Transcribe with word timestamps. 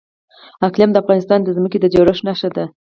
اقلیم 0.67 0.89
د 0.91 0.97
افغانستان 1.03 1.39
د 1.43 1.49
ځمکې 1.57 1.77
د 1.79 1.85
جوړښت 1.93 2.23
نښه 2.27 2.49
ده. 2.55 2.65